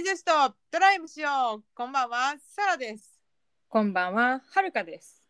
[0.00, 0.32] イジェスト
[0.70, 1.62] ドライブしよう。
[1.74, 3.20] こんばんはサラです。
[3.68, 5.28] こんばんは、はるかです。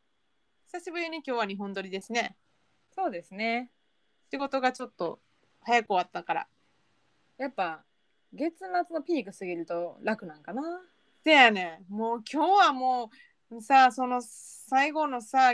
[0.72, 2.36] 久しぶりに今日は日本撮りですね。
[2.94, 3.72] そうですね。
[4.30, 5.18] 仕事がちょっと
[5.62, 6.46] 早く終わったから。
[7.36, 7.82] やっぱ
[8.32, 10.62] 月末のピーク過ぎると楽なんかな。
[11.24, 11.92] せやねん。
[11.92, 13.10] もう今日はも
[13.50, 15.52] うさその最後のさ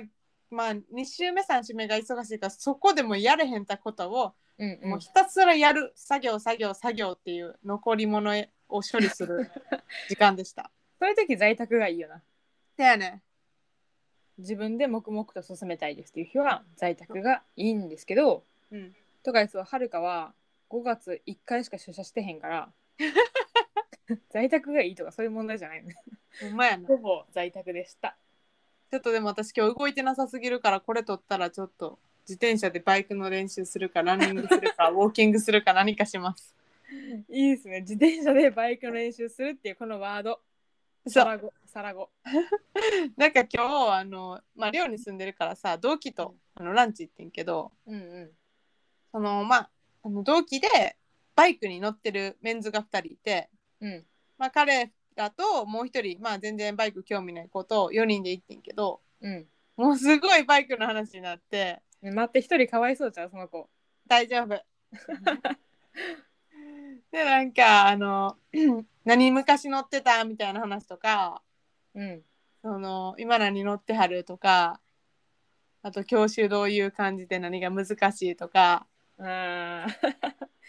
[0.50, 4.90] まあ2週目3週目が忙しいからそこでもやれへんたことを、うんうん。
[4.90, 5.94] もうひたすらやる。
[5.96, 8.36] 作業作業作業っていう残り物
[8.68, 9.50] を処理する
[10.08, 12.22] 時間でしたそういう時在宅がいいよな。
[12.76, 13.22] せやねん
[14.38, 20.34] 自分で黙々と進めたいですっていう日は在宅がいいんですけど、うんとかそうはるかは
[20.70, 22.72] 5月1回しか出社してへんから
[24.30, 25.96] 在宅がいいとかそういう問題じゃないのね。
[26.40, 28.16] ほんまやなほぼ在宅でした。
[28.90, 36.55] ちょっとでも私今日動いてなさすぎるからこれ取ったらちょっと自転車でバイクの練習するかランニングするか ウォーキングするか何かします。
[37.28, 37.80] いいですね。
[37.80, 40.42] 自転車でバイクの練習するっていうこのワード。
[41.06, 41.52] そうサラゴ。
[41.66, 42.10] サラゴ。
[43.16, 48.32] なんか今日あの、まあ、寮に住んでるからさ同期とあのランチ行ってんけどうんうん。
[49.12, 49.70] そのまあ
[50.02, 50.96] あの同期で
[51.34, 54.06] バイクに乗ってるメンズが2人いて、うん。
[54.38, 59.48] まあ、彼らともう1人、まあ、全然バイク興味ない子と4人で行ってんけどうん。
[59.76, 63.68] もうすごいバイクの話になってね待って一人かわいそうじゃんその子
[64.06, 64.62] 大丈夫。
[67.12, 68.36] でなんかあの
[69.04, 71.42] 何昔乗ってたみたいな話とか
[71.94, 72.22] うん。
[72.62, 74.80] その今何乗ってはるとか
[75.82, 78.86] あと教習どういう感じで何が難しいとか
[79.20, 79.86] あ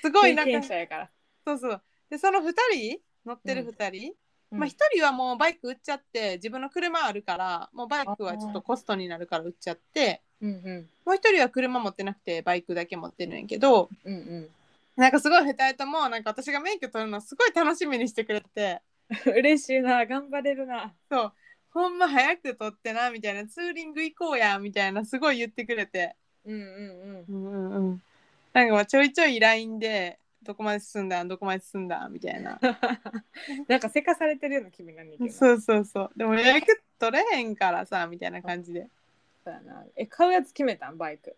[0.02, 1.10] すごいなんか者やから、
[1.46, 1.82] そうそう。
[2.10, 4.14] でその2人乗ってる2人、
[4.52, 4.60] うん。
[4.60, 10.90] まあ1人はもうバイク売っちゃって自分の車あるからもうバイクはちょっとコストになるから売っちゃってうんうん。
[11.04, 14.50] もう1人は車持ってなくてバイクだけ持ってるんやけどうんうん
[14.98, 18.82] なんかすごい2人ともなんか私が免許取るのすごい楽しみにしてくれて。
[19.26, 20.94] 嬉しいな頑張れるな。
[21.10, 21.34] そう。
[21.70, 23.46] ほんま早く取ってなみたいな。
[23.48, 26.16] ツーリング行こうやみたいなすごい言ってくれて。
[26.46, 27.26] うんうんうん。
[27.28, 28.04] うんうんうん。
[28.54, 32.60] なんかまあちょいちょい LINE でどこまで進んだどこまで進んだみたいな。
[33.68, 36.12] なんかせかされてるような気分なんだけどなそうそうそう。
[36.18, 36.66] でも予約
[37.00, 38.90] 取れへんからさみたいな感じで。
[39.44, 39.86] そうやな。
[39.96, 41.38] え買うやつ決めたんバイク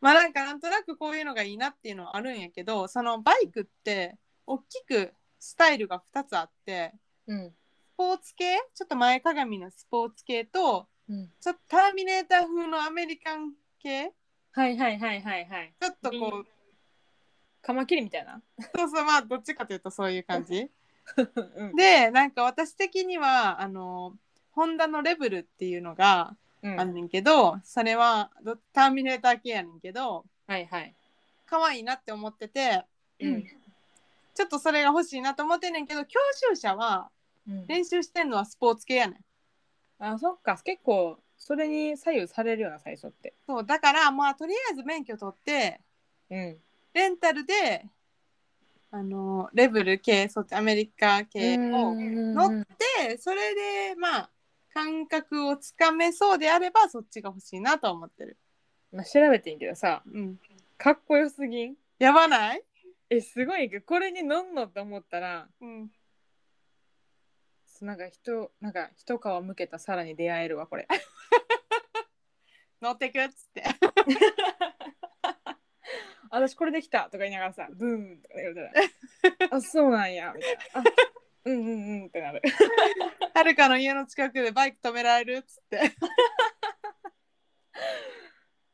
[0.00, 6.92] まあなんかなんとなくこういうのがいいなっていうのはあるんやけどそのバイクって大きくスタイルが2つあって
[7.26, 7.50] うん。
[7.50, 7.52] ス
[7.96, 11.30] ポーツ系ちょっと前かがみのスポーツ系とうん。
[11.40, 14.12] ちょっとターミネーター風のアメリカン系
[14.52, 15.74] はいはいはいはいはい。
[15.80, 16.46] ちょっとこう
[17.62, 18.40] カマキリみたいな。
[18.76, 20.70] そうそうまあどっちかというとそういう感じ。
[21.56, 21.76] うん。
[21.76, 24.16] でなんか私的にはあの
[24.52, 26.38] ホンダのレベルっていうのがうん
[26.78, 30.94] あんねんけど、それはどターミネーター系やねんけどはいはい。
[31.46, 32.84] 可愛いなって思ってて、
[33.20, 33.44] うん。
[34.34, 37.10] ちょっとそれが欲しいなと思ってんねんけど教習車は
[37.48, 37.66] うん。
[37.66, 39.20] 練習してんのはスポーツ系やね
[40.00, 40.04] ん。
[40.04, 40.58] あそっか。
[40.64, 43.34] 結構それに左右されるような最初って。
[43.46, 45.80] そうだからまあとりあえず免許取って
[46.30, 46.56] うん。
[46.94, 47.86] レンタルで
[48.90, 52.66] あのレベル系そっちアメリカ系を乗っ
[52.98, 54.30] てそれでまあ
[54.76, 58.36] 感覚をつかめそうであればそっちが欲しいなと思ってる。
[58.92, 60.38] まあ、調べてんけどさうん。
[60.76, 62.62] かっこよすぎんやばない？
[63.08, 65.90] えすごいけどこれに乗んのって思ったらうん。
[67.80, 70.86] なんか人なんか一皮むけたさらに出会えるわこれ
[72.82, 73.64] 乗ってくっつって。
[76.28, 78.54] 私これできたとか言いながらさブーンとか言われ
[79.40, 80.84] たら あそうなんやみたいなあ
[81.46, 82.42] うんうんうんってなる。
[83.32, 85.94] はるかの家の近くでバイク止められるっつって。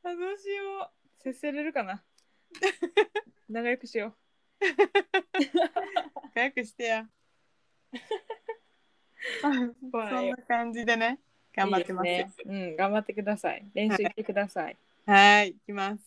[0.04, 0.90] あどうしよ
[1.20, 1.22] う。
[1.22, 2.02] 接せれるかな。
[3.48, 4.16] 仲良くしよ
[6.34, 7.06] 早くしてや。
[9.42, 11.20] そんな感じでね。
[11.52, 12.08] う頑張ってます。
[12.08, 12.12] よ。
[12.14, 12.68] いいですね。
[12.70, 13.66] うん頑張ってください。
[13.74, 16.02] 練習してください、はい、行きます。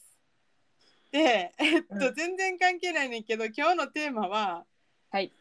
[1.12, 2.16] で、えっと、うん。
[2.16, 4.66] 全然関係ないねんけど、今日のテーマは、
[5.12, 5.32] はい。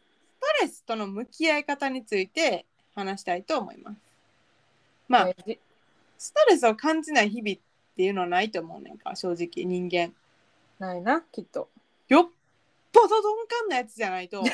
[0.45, 3.97] ストレスとの向き合い方について話したいと思います。
[5.07, 5.29] まあ、
[6.17, 7.59] ストレスを感じない日々っ
[7.95, 10.13] ていうのはないと思うねんか、正直人間。
[10.77, 11.69] ないなきっと
[12.09, 12.29] よっ
[12.91, 14.43] ぽど鈍感なやつじゃないと。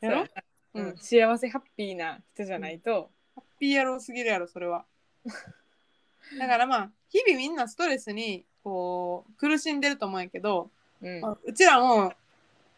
[0.00, 0.26] やろ？
[0.26, 0.32] そ
[0.74, 4.84] うんん、幸せハッピーな人じゃないと、ハッピー野郎すぎるやろ、それは。
[6.38, 10.70] だからまあ、日々みんなストレスにこう苦しんでると思うんやけど、
[11.00, 12.12] うんまあうちらも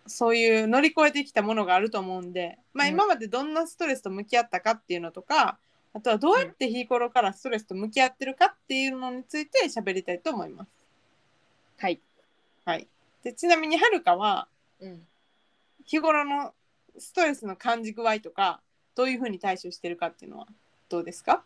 [0.09, 2.95] そういう乗り越えてきたものがあると思うんで、まあ、うん。
[2.95, 5.59] 今までどんなストレスと向き合ったかっていうのとか、
[5.95, 10.69] あとはどうやって日頃からストレスと向き合ってるかっていうのについて喋りたいと思います。
[11.79, 12.01] はい、
[12.65, 12.87] はい、
[13.23, 14.49] でちなみにはるかは
[14.81, 15.01] うん、
[15.85, 16.53] 日頃の
[16.99, 18.61] ストレスの感じ具合とか
[18.95, 20.47] どういうふうに対処してるかっていうのは
[20.89, 21.43] どうですか？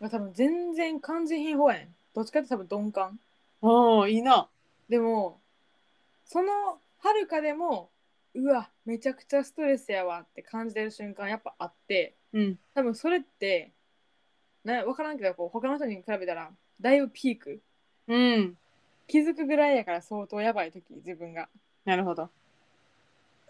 [0.00, 1.88] まあ多分全然感じひん方やねん。
[2.14, 3.20] どっちかって多分鈍感。
[3.62, 4.48] おおいいな。
[4.88, 5.38] でも
[6.26, 6.50] その
[6.98, 7.90] はるかでも
[8.34, 12.58] うわめちゃくちゃストレスやわって感じてる瞬間やっぱあってうん。
[12.74, 13.72] 多分それって
[14.64, 16.50] な分からんけどこう他の人に比べたら
[16.80, 17.60] だいぶピーク。
[18.08, 18.56] うん。
[19.06, 21.48] 気づくぐらいやから相当やばい時自分が。
[21.84, 22.30] なるほど。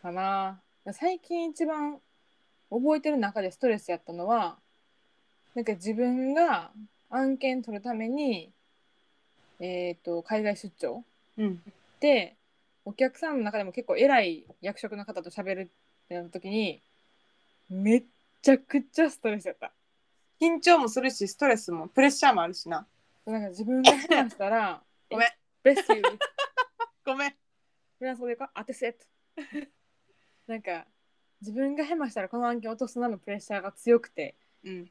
[0.03, 0.61] かな。
[0.93, 1.99] 最近一番
[2.71, 4.59] 覚えてる中でストレスやったのは
[5.55, 6.71] なんか自分が
[7.09, 8.51] 案件取るために
[9.61, 11.05] えっ、と海外出張
[11.39, 11.63] うん。
[12.01, 12.37] で
[12.85, 15.61] お客さんの中でも結構偉い役職の方と喋る
[16.05, 16.83] ってなった時に
[17.71, 18.05] めっ
[18.43, 19.73] ちゃくちゃストレスやった。
[20.41, 22.87] 緊張もするしストレスもプレッシャーもあるしな。
[23.25, 25.29] なんか自分が話したら ごめん。
[25.63, 26.19] ベストユー
[27.05, 27.31] ごめん。
[27.99, 29.07] フランス語でか当てせっと
[30.47, 30.87] なんか
[31.41, 34.37] 自分がヘマしたらこの案件落とすなのプレッシャーが強くて。
[34.65, 34.91] うん。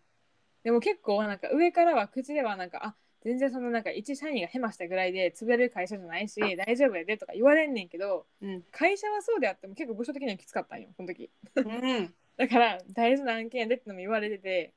[0.63, 8.63] でも結構なんか上からは口ではなんかあ全然そのなんか一社員がヘマしたぐらいで潰れる会社じゃないし大丈夫やでとか言われんねんけどうん。
[8.71, 11.29] 会社はそうであっても結構部署的にはきつかったんよその時。
[11.55, 12.13] うん。
[12.35, 14.73] だから大事な案件やでってのも言われてて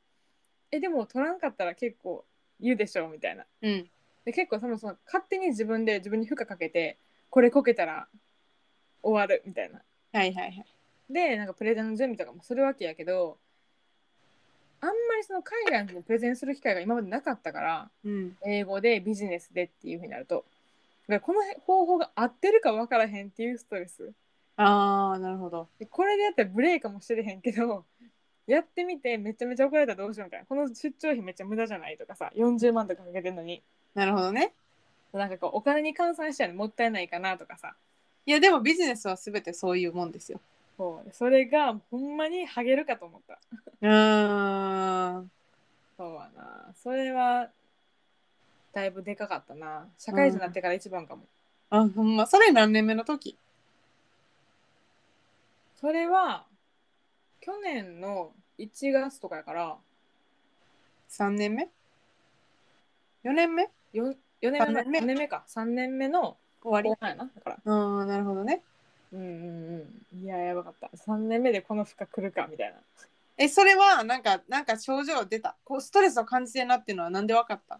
[0.70, 2.24] えでも取らんかったら結構
[2.60, 3.46] 言うでしょみたいな。
[3.62, 3.90] うん。
[4.24, 6.98] で結構そのその勝手に自分で自分に負荷かけて
[7.30, 8.08] これこけたら
[9.02, 9.82] 終わるみたいな。
[10.12, 10.66] はいはいはい。
[11.10, 13.38] でなんかプレゼンの準備とかもするわけやけど
[14.86, 18.36] あんまりその海外にプレゼンする機会が今までなかったからうん。
[18.44, 20.44] 英語でビジネスでっていうふうになると
[21.08, 24.12] だからこの方法が合ってるか分からへんっていうストレス。
[24.56, 25.68] ああなるほど。
[25.78, 27.84] でこれでやったらブレーカーもしてれへんけど
[28.46, 30.46] やってみてめちゃめちゃ怒られたらどうしようみたいな。
[30.46, 33.62] この出張費めっちゃ無駄じゃないとかさ40万とかかけてんのに。
[33.94, 34.52] なるほどね。
[35.12, 37.74] なんかこうお金に換算しちゃうのもったいないかなとかさ。
[38.24, 40.40] いやでもビジネスは全てそういうもんですよ
[40.76, 41.12] そう。
[41.12, 43.38] それがほんまにハゲるかと思った。
[43.80, 45.18] うー。
[45.20, 45.30] ん
[45.96, 46.74] そうやな。
[46.82, 47.48] それは
[48.72, 49.88] だいぶでかかったな。
[49.96, 51.24] 社会人になってから一番かも、
[51.70, 52.26] あほんま。
[52.26, 53.38] それ何年目の時？
[55.80, 56.44] それは
[57.40, 59.76] 去年の1月とかやから。
[61.10, 61.70] 3年目
[63.24, 65.44] ？4年目？4, 4年目三年目？4年目か。
[65.48, 66.90] 3年目の終わり？
[66.90, 67.30] 後半やな。
[67.34, 67.56] だから。
[67.72, 68.62] ああなるほどね
[69.12, 70.24] うんうんうん。
[70.24, 70.90] いややばかった。
[70.96, 72.76] 3年目でこの負荷来るかみたいな。
[73.38, 75.56] えそれはなんかなんか症状出た？
[75.64, 77.78] こうストレスを感じてるなっていうのはなんでわかった？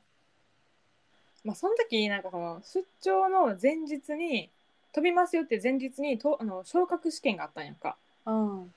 [1.45, 4.51] まあその時なんかその出張の前日に
[4.93, 7.97] 飛びますよって前日にとあの昇格試験があったんやんか。
[8.27, 8.73] うん。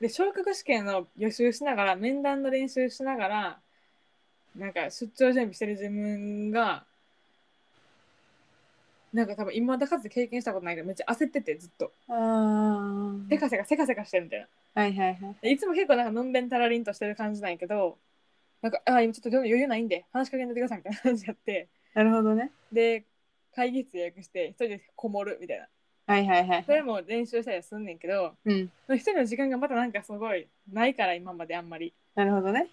[0.00, 3.58] で昇格試験の予習しながら面談の練習しながら
[4.56, 6.84] なんか出張準備してる自分が
[9.12, 11.92] なんか多分今だかつて経験したことないけどめっちゃ焦っててずっと。
[12.08, 14.40] あせかせかせかせかしてるみたい
[14.74, 15.36] なはいはいはい。
[15.42, 17.98] でいつも結構なんかのんべんたらりんとしてる感じなんやけど
[18.62, 21.68] なんか「あ今ちょっと余裕ないんで話しかけんといてください」みたいな感じやって。
[21.94, 22.50] なるほどね。
[22.72, 23.04] で
[23.54, 25.68] 会議室予約して一人でこもるみたいな。
[26.06, 28.70] はいはいはいそれも練習したりすんねんけどうん。
[28.90, 31.92] 一人の時間がまたなんかすごいないから今まであんまり。
[32.14, 32.68] なるほどね。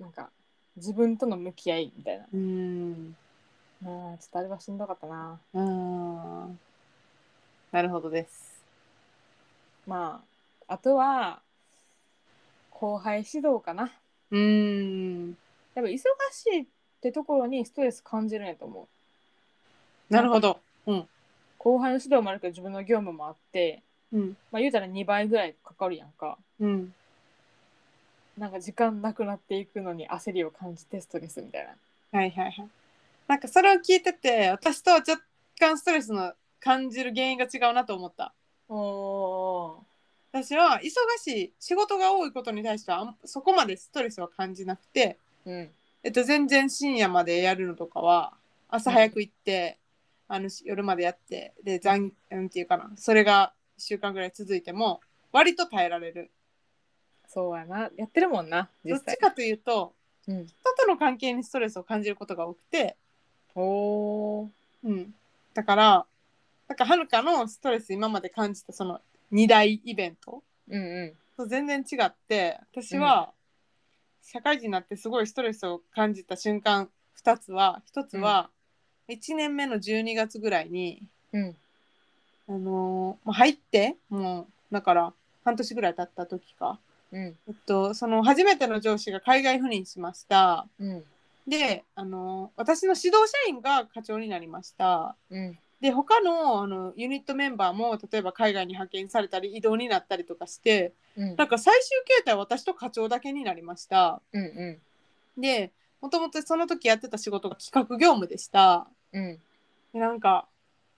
[0.00, 0.30] なんか
[0.76, 2.24] 自分との向き合いみたいな。
[2.32, 3.16] うーん
[3.84, 5.38] あーちょっとあれはしんどかったな。
[5.54, 6.48] あー
[7.70, 8.64] なるほどです。
[9.86, 10.22] ま
[10.68, 11.42] ああとは
[12.70, 13.90] 後輩指導かな。
[14.30, 15.36] うーん。
[15.74, 16.00] 多分忙し
[16.50, 16.66] いっ
[17.02, 18.88] てところにストレス感じるんやと思
[20.10, 20.12] う。
[20.12, 20.60] なるほど。
[20.86, 21.08] うん。
[21.58, 24.36] 後輩の指導もあるけど自分の業務もあってうん。
[24.50, 26.38] まあ言うたら2倍ぐらいかかるやんか。
[26.60, 26.94] うん。
[28.38, 31.64] なんか時間なくなっていくのに焦りを感じてストレスみたい
[32.12, 32.18] な。
[32.18, 32.68] はいはいはい
[33.26, 35.22] なんかそれを聞いてて私とは若
[35.58, 38.34] 干ストレスの感じる原因が違うなと思った。
[38.68, 39.82] お
[40.32, 40.88] 私は忙
[41.22, 45.70] しい仕事が多いことに対してはそこまでストレスは感じなくて、うん。
[46.02, 48.34] えっと、全然深夜までやるのとかは
[48.68, 49.78] 朝早く行って、
[50.26, 55.00] あのし夜までやってで残なんていうかなそれが1週間ぐらい続いても
[55.32, 56.30] 割と耐えられる。
[57.28, 57.90] そうやな。
[57.96, 59.04] やってるもんな実際。
[59.06, 59.94] どっちかというと
[60.26, 60.46] うん。
[60.46, 62.96] 人との関係にストレスを感じることが多くて、
[63.54, 64.48] おー。
[64.84, 65.14] うん、
[65.54, 66.06] だから
[66.68, 69.00] なんかはるかのストレス今まで感じたその
[69.32, 71.12] 2大イベントうんうん。
[71.36, 73.30] と全然違って私は
[74.22, 76.88] 社会人になってすごいストレスを感じた瞬間
[77.22, 77.82] 2つは。
[77.94, 78.50] 1つは
[79.08, 81.56] 1年目の12月ぐらいに、うん。
[82.48, 85.12] あのーまあ入ってもうだから
[85.44, 86.78] 半年ぐらい経った時か、
[87.12, 87.36] うん。
[87.48, 90.66] えっと、その初めての上司が海外赴任しました。
[90.78, 91.04] うん
[91.46, 95.16] で、あのー私の指導社員が課長になりました。
[95.30, 95.58] うん。
[95.80, 101.36] で他のあのユニットメンバーも例えば海外に派遣されたり異動になったりとかしてうん。
[101.36, 104.20] なんか最終形態は私と課長だけになりました。
[104.32, 104.80] うんう
[105.36, 108.86] でもともとその時やってた仕事が企画業務でした。
[109.12, 109.38] んうん。
[109.92, 110.46] でなんか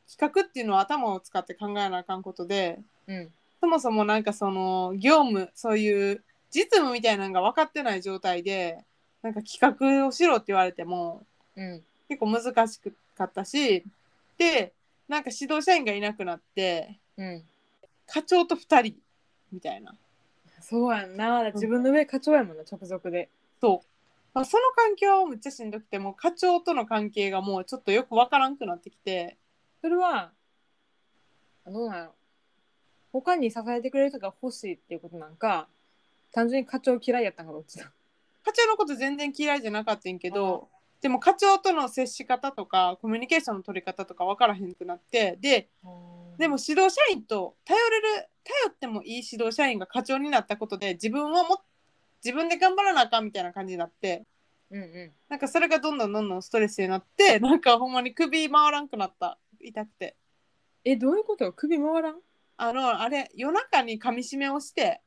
[0.08, 3.32] 企画っていうのは頭を使って考えなあかんことでうん。
[3.60, 8.78] そもそもなんかその業務そういう実務みたいなのが分かってない状態で
[9.26, 11.24] なんか企画をしろって言われても
[11.56, 11.82] うん。
[12.08, 12.80] 結構難し
[13.16, 13.84] かったし
[14.38, 14.72] で
[15.08, 17.42] なんか指導社員がいなくなってうん。
[18.06, 18.94] 課長と2人
[19.52, 19.94] みたいな。
[20.60, 21.50] そうやんな。
[21.52, 23.28] 自分の上課長やもんな直属で。
[23.60, 23.86] そう、
[24.32, 29.36] まあ、その環境はめっちゃしんどくてもう課長との関係がもうちょっとよく分からんくなってきて。
[29.80, 30.30] それは
[31.66, 32.10] どうなの
[33.12, 35.68] 他に支えてくれる人が欲しいっていうことなんか
[36.32, 37.90] 単純に課長嫌いやったんかどっちだ
[38.46, 40.68] 課長のこと全然嫌いじゃなかったんやけど
[41.00, 45.68] でも課長との接し方とかコミュニケーションの取り方とか分からへんくなってで
[46.38, 51.60] でも指導社員と頼れる頼ってもいい指導社員が課長になったことで自分はも
[52.24, 54.24] 自分で頑張らなあかんみたいな感じになって
[54.70, 55.12] うんうん。
[55.28, 59.38] なんかそれがどんどんどんどんストレスになって なんかほんまに首回らんくなった。
[59.60, 60.16] 痛くて。
[60.84, 61.52] えどういうこと？
[61.52, 62.20] 首回らん？
[62.58, 65.02] あのあれ夜中に噛み締めをして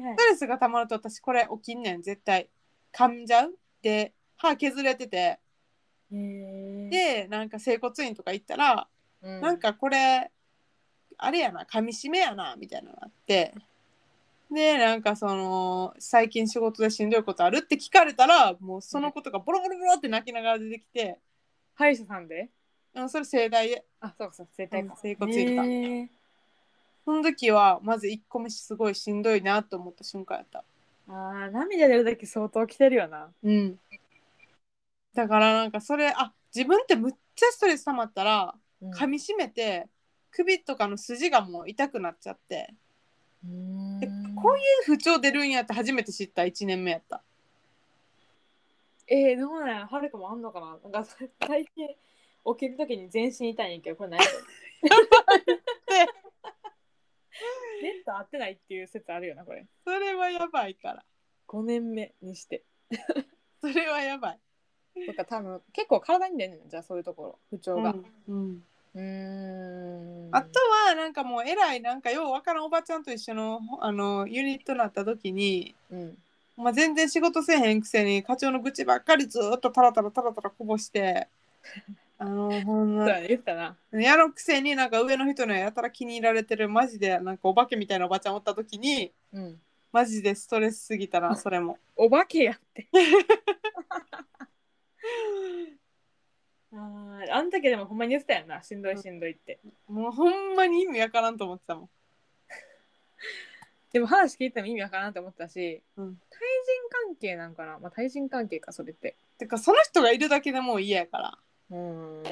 [0.00, 2.48] ストレスがたまると私これ起きんねん絶対。
[2.92, 3.54] 噛んじゃう？
[3.82, 5.38] で歯削れてて。
[6.10, 8.88] でなんか整骨院とか行ったら、
[9.22, 9.40] うん。
[9.40, 10.30] なんかこれ
[11.18, 13.54] あれやな噛み締めやなみたいなのがあって。
[14.50, 21.18] でなんかその最近仕事でしんどいことあるって聞かれたらもうそのことがボロボロボロって泣きながら出てきて、
[21.74, 22.48] 歯医者さんで？
[22.94, 23.84] うん、それ盛大で。
[24.00, 25.64] あそうかそうか整体か、うん整骨院とか。
[25.64, 26.08] へー
[27.08, 30.62] その時はまず1個目すごいしんどいなと思った瞬間やった。
[31.08, 33.30] あー涙出るだけ相当来てるよな。
[33.42, 33.78] うん。
[35.14, 38.90] だからなんかそれあ自分ってむっちゃストレス溜まったらうん。
[38.90, 39.88] 噛みしめて
[40.30, 42.74] 首とかの筋がもう痛くなっちゃって。
[43.42, 44.00] うーん。
[44.00, 47.22] でこういう不調出るんやって初めて知った1年目やった。
[49.06, 50.76] えー、どうなんやはるかもあんのかな。
[50.90, 51.08] なんか
[51.46, 51.94] 最近起
[52.58, 54.26] きるときに全身痛いんやけどこれ何や
[55.46, 55.54] ベ
[57.80, 59.66] ッド合ってないっていう説あるよなこれ。
[59.84, 61.04] それはやばいから。
[61.46, 62.62] 5年目にして。
[63.60, 64.40] それはやばい。
[65.06, 67.38] とか多分結構体に出んねんじゃあそういうところ。
[67.50, 67.94] 不調が。
[68.28, 70.28] うんうーん。
[70.32, 70.48] あと
[70.88, 76.18] はなんかもう偉いなんかようわからんおばちゃんと一緒のあのユニットになった時に、うん。
[76.56, 81.28] まあ、全然仕事せえへんくせに課長の愚痴ばっかりずっとタラタラタラタラこぼして
[82.18, 83.04] あのほんま。
[83.04, 83.76] そうやね言ってたな。
[83.92, 89.60] やのくせになんか上の人のやたら気に入られてるマジでなんかお化けみたいなおばちゃんおった時にうん。
[89.90, 91.78] マジでストレスすぎたなそれも。
[91.96, 92.88] お化けやって。
[96.70, 98.62] あーあん時でもほんまに言ってたよな。
[98.62, 99.60] しんどいしんどいって。
[99.86, 101.90] もうほんまに意味わからんと思ってたもん。
[103.92, 106.20] でも話聞いても意味わからんって思ったし、うん。
[106.28, 107.78] 対人関係なんかな。
[107.78, 109.16] まあ対人関係かそれって。
[109.38, 111.38] てかその人がいるだけでもう嫌やから
[111.70, 112.22] うーん。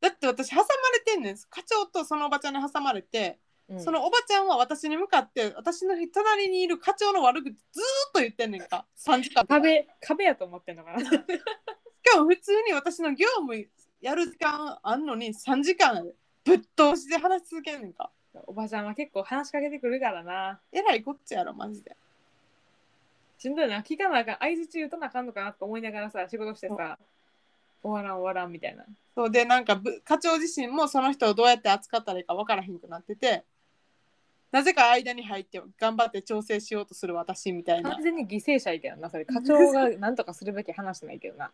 [0.00, 0.64] だって私挟ま
[0.94, 1.36] れてんねん。
[1.50, 3.80] 課長とそのおばちゃんに挟まれて、うん。
[3.80, 8.86] そのおばちゃんは私に向かって私の隣にいる課長の悪口ずーっと言ってんねんか。
[8.98, 9.46] 3時間。
[9.46, 11.00] 壁壁やと思ってんのかな。
[11.00, 13.68] しかも普通に私の業務
[14.00, 16.10] やる時間あんのに3時間
[16.44, 18.10] ぶっ通しで話し続けんねんか。
[18.46, 20.60] おばちゃんは結構話しかけてくるからな。
[20.72, 21.96] えらいこっちゃろマジで。
[23.38, 23.82] しんどいな。
[23.82, 24.36] 聞かなあかん。
[24.38, 26.98] 相づち言うとなあかんのかなと思いながらさ仕事してさ
[27.82, 28.84] 終わらん終わらんみたいな。
[29.14, 33.42] そうでなんかぶ課長自身もその人をどうやって扱ったらいいか分からへんくなってて
[34.52, 37.90] なぜか間に入って頑張って調整しようとする私みたいな。
[37.90, 39.10] 完全に犠牲者やけどな。
[39.10, 41.50] それ課長が何とかするべき話ないけどな。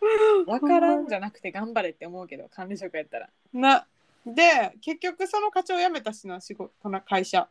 [0.46, 3.30] 分からんじゃなくて頑張れって思うけど管理職やったら。
[3.54, 3.86] な。
[4.26, 7.48] で結局その課長辞めたしな仕事この会社。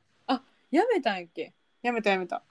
[0.71, 1.51] 辞めたんやっけ？
[1.83, 2.41] 辞めた辞めた。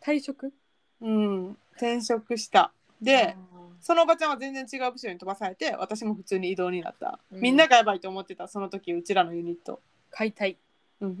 [0.00, 0.52] 退職？
[1.00, 1.56] うん。
[1.76, 2.72] 転職した。
[3.00, 3.36] で
[3.82, 7.40] そのおばちゃんは全然違う部署に飛ばされて私も普通に異動になった、うん。
[7.40, 9.80] みんながやばいと思ってたその時うちらのユニット。
[10.10, 10.56] 解体。
[11.00, 11.18] うん、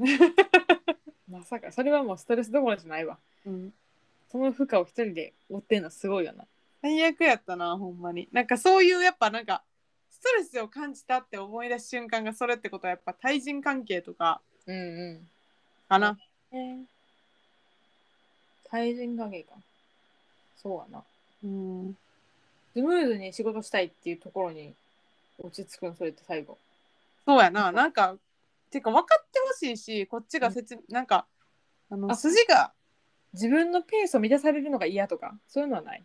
[1.28, 3.18] まさかそれはもうストレスどころじゃないわ。
[3.44, 3.74] うん、
[4.30, 6.46] その負荷を一人で負ってんのすごいよな。
[6.80, 8.28] 最悪やったなほんまに。
[8.32, 9.64] なんかそういうやっぱなんか
[10.10, 15.28] ストレスを感じたって思い出す瞬間がそれってことはやっぱ対人関係とかうんうん。
[15.88, 16.18] かな、
[18.70, 19.54] 対人関係か。
[20.56, 21.04] そうやな。
[21.44, 21.96] うん、
[22.72, 24.74] スムーズに仕事したいっていうところに
[25.38, 26.58] 落ち着くのそれって最後。
[27.26, 27.72] そうやな。
[27.72, 28.16] なんか。
[28.70, 31.26] てか分かってほしいしこっちが説、なんか
[31.90, 32.72] あのあ筋が。
[33.34, 36.02] 自分のペースを満たされるのが嫌とかそういうのはない？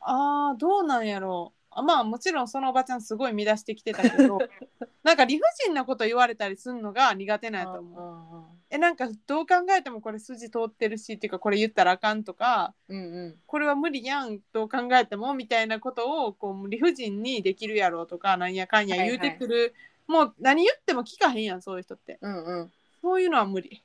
[0.00, 4.38] あーどうなんやろあまあもちろんそのおばちゃんすごい乱してきてたけど
[5.02, 8.58] なんか理不尽なこと言われたりするのが苦手なんやと思う。
[8.68, 13.40] えなんかどう考えてもこれ筋通ってるしっていうかこれ言ったらあかんとかうんうん。
[13.46, 19.74] これは無理やんどう考えてもみたいなことをこう理不尽にできるやろうとかなんやかんや言うてくる、
[20.06, 22.18] もう何言っても聞かへんやんそういう人って。
[22.20, 22.72] うんうん。
[23.02, 23.82] そういうのは無理。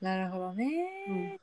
[0.00, 1.40] なるほどね、って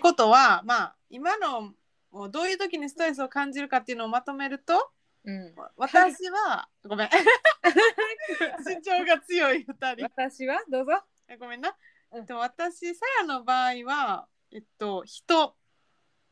[0.00, 1.72] ことはまあ今の
[2.10, 4.90] もうどういう時にストレスを感じるかっていうのをまとめると
[5.24, 5.54] うん。
[5.76, 7.08] 私はごめん。
[8.64, 10.04] 主張が強い2人。
[10.04, 10.62] 私は？
[10.68, 11.02] どうぞ。
[11.28, 11.76] えごめんな、
[12.12, 12.18] うん。
[12.20, 15.54] えっと、私さやの場合はえっと人。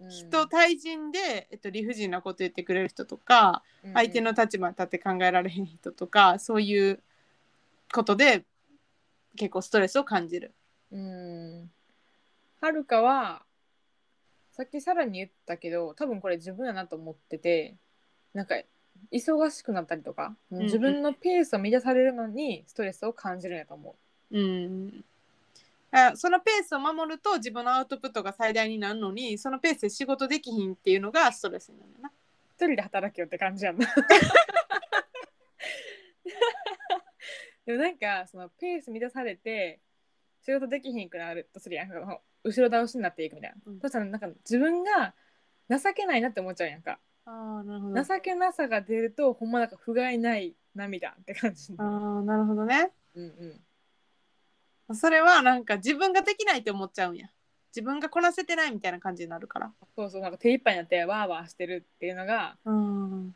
[0.08, 7.02] 人対人で、えっと、理不尽なこと言ってくれる人とか、相手の立場に立って考えられへん人とかそういう
[7.92, 8.44] ことで
[9.34, 10.54] 結構ストレスを感じる。
[10.92, 11.72] うん。
[12.60, 13.44] はるかは
[14.58, 17.76] さっきさらに言ったけど多分これ自分やなと思ってて
[18.34, 18.56] なんか
[19.12, 23.94] 忙しくなったりとか、ん自分のペースを乱されるのにストレスを感じるんやと思
[24.32, 24.40] う。
[24.40, 25.04] ん。
[25.92, 32.08] あそのペースを守ると自分のアウトプットが最大になるのにそのペースで仕事できひんっていうのがストレスになるな。
[32.08, 32.12] う
[32.56, 33.86] 一人で働けよって感じやんな。
[37.64, 39.78] でもなんかそのペース乱されて
[40.44, 43.80] 仕事できひんくなるとするやんその後ろ倒しになっていくみたいな、うん。
[43.80, 45.14] そしたらなんか自分が
[45.70, 46.98] 情けないなって思っちゃうやんか。
[47.26, 48.02] あーなるほど。
[48.02, 52.90] 情けなさが出るとほんまなんか不甲斐ない涙って感じあーなるほどね。
[53.14, 53.24] うん
[54.88, 54.96] うん。
[54.96, 57.28] それはなんか自分ができないって思っちゃうんや。
[57.70, 59.72] 自分がこなせてないみたいな感じになるから。
[59.94, 60.22] そうそう。
[60.22, 63.34] なんか手一杯になってワーワーしてるっていうのがうん。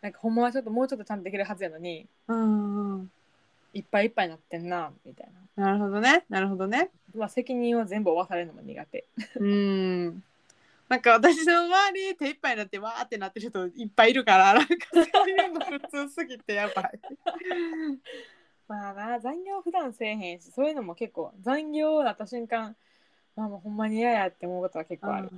[0.00, 2.06] なんかほんまはちょっともうちょっとちゃんとできるはずやのに。
[2.28, 3.10] うんうん
[3.74, 6.24] いっぱいいっぱいになってんなみたいななるほどね。
[6.28, 6.90] なるほどね。
[7.14, 9.04] まあ責任を全部負わされるのも苦手
[9.36, 10.22] うん。
[10.88, 17.00] なんか私の周り手いっぱいになってわーってなってる人いっぱいいるからなんかそういうの普通すぎてやばい。
[18.68, 22.74] まあな残業普段せえへんしそういうのも結構残業だった瞬間
[23.36, 25.30] まあもうほんまに嫌やって思うことは結構ある、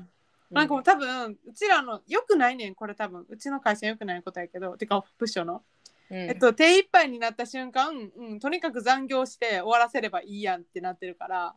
[0.51, 5.63] なんかもう多分うちらのよくないねんこれ多分うちの会社よくないことやけどてか部署の、
[6.11, 6.17] うん。
[6.17, 11.55] えっと手いっぱいになった瞬間、うん、とにかく残業して終わらせればいいやんってなってるから。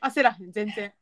[0.00, 0.92] 焦らへん全然。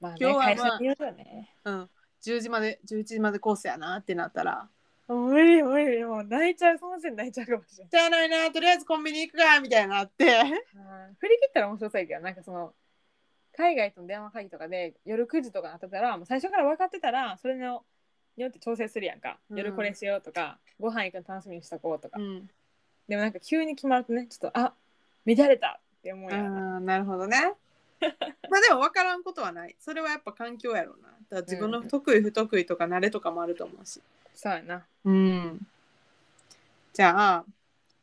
[0.00, 1.90] まあね今日はまあねうん、
[2.24, 4.68] 10時まで11時までコースやなってなったら。
[5.08, 10.24] 無理無理もう泣いちゃうその時点で泣いちゃうかもしれ「じゃあないなとりあえずコンビニ行くか」みたいになって。
[11.18, 12.74] 振り切ったら面白そうやけどなんかその
[13.52, 17.84] 海外との電話会議とかで夜9時とかなってたらもう最初から分かってたらそれの
[18.36, 19.58] によって調整するやんか、うん。
[19.58, 22.48] 夜これしようとかご飯行くの楽しみにしとこうとか、うん。
[23.08, 24.74] でもなんか急に決まるとねちょっとあ
[25.26, 26.54] 乱れたって思うあやん。
[26.54, 27.54] なーなるほどね。
[28.50, 29.76] まあでも分からんことはない。
[29.78, 31.08] それはやっぱ環境やろうな。
[31.08, 34.02] だから自分の得意不得意とか慣れとかもあると思うし。
[34.34, 34.86] そうやな。
[35.04, 35.66] うん。
[36.92, 37.44] じゃあ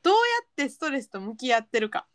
[0.02, 2.08] どうやってストレスと向き合ってるか。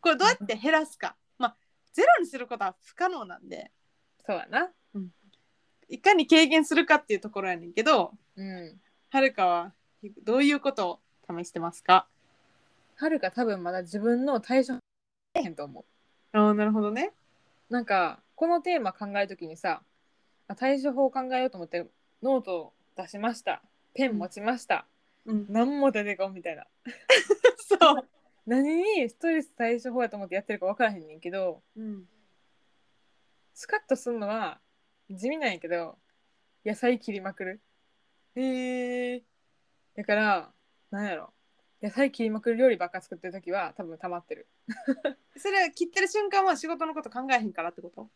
[0.00, 1.16] これどうやって減らすか。
[1.38, 1.56] まあ
[1.92, 3.70] ゼロにすることは不可能なんで。
[4.26, 4.72] そうやな
[5.90, 9.72] いかに軽減するかっていうところやねんけどうんはるかは
[10.24, 12.06] どういうことを試してますか？
[12.96, 14.74] はるか多分まだ自分の対処
[15.34, 15.84] へんと思
[16.32, 17.12] ああなるほどね。
[17.70, 19.82] うなんかこのテーマ考えるときにさ
[20.48, 21.86] あ対処法を考えようと思って
[22.22, 23.62] ノートを出しました。
[23.94, 24.86] ペン持ちました、
[25.26, 25.46] うん。
[25.48, 26.66] 何も出てこんみたいな。
[27.56, 28.08] そう、
[28.46, 32.08] 何にストレス対処法やと思ってやってるか分からへんねんけどうん、
[33.54, 34.60] スカッとするのは
[35.10, 35.98] 地味なんやけど
[36.64, 37.60] 野菜切りまくる。
[38.36, 39.22] へえ
[39.96, 40.52] だから
[40.90, 41.32] なんやろ。
[41.82, 44.46] 野菜切りまくる料理ばっか作ってる時は多分溜まってる。
[45.36, 48.10] それ切ってる瞬間は仕事のこと考えへんからってこと？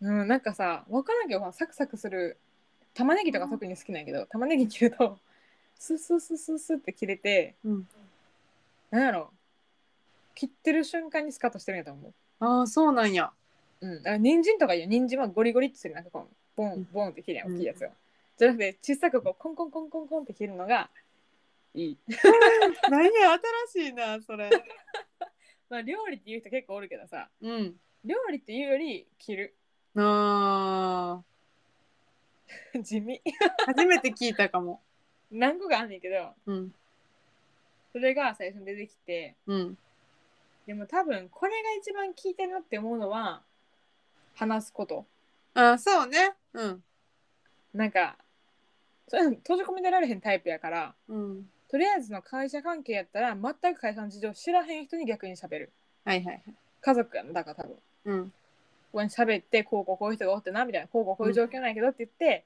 [0.00, 2.38] うんなんかさ分からんけどサクサクする
[2.94, 5.18] 玉ねぎとか特に好きなんやけど玉ねぎ切ると
[5.78, 7.88] スッスッスッスッスッって切れてうん。
[8.90, 9.32] なんやろ。
[10.34, 12.14] 切ってる瞬間にスカッとしてるんやと思う。
[12.40, 13.32] ああそうなんや
[13.80, 15.94] うん、だから人参とかいいよ人参はゴリゴリってする。
[15.94, 17.88] なんかこうボンボンって切るやん大きいやつを、
[18.38, 20.90] じゃなくて小さくこうコンコンコンコンコンって切るのが
[21.74, 21.98] いい。
[22.90, 23.38] 何や
[23.72, 24.50] 新しいなそれ。
[25.68, 27.28] まあ料理って言う人結構おるけどさ。
[27.40, 27.78] うん。
[28.04, 29.54] 料理っていうより切る。
[29.96, 31.22] あ
[32.80, 33.20] 地味。
[33.24, 33.32] ー
[33.66, 34.80] 初めて聞いたかも。
[35.30, 36.74] 何個かあんねんけどうん。
[37.92, 39.34] それが最初に出てきて。
[39.46, 39.78] うん。
[40.66, 43.42] でも多分これが一番効いてるなって思うのは
[44.36, 45.06] 話すこと。
[45.54, 46.34] あーそうね。
[46.52, 46.82] うん。
[47.74, 48.16] なんか
[49.08, 51.48] それ閉じ込めてられへんタイプやからうん。
[51.68, 55.72] とりあえずの会社関係やったら全く会社の事情知らへん人に逆に喋る。
[56.04, 56.42] はいはいはい。
[56.80, 57.76] 家族やんだから多分。
[58.04, 58.24] うん。
[58.28, 58.32] こ
[58.92, 62.44] こに喋ってこうこうこういう人がおってなみたいなこうこうこういう状況なんやけどって言って、